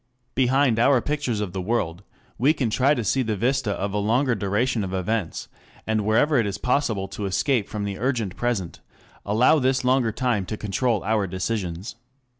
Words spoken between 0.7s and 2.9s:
our pictures of the world, we can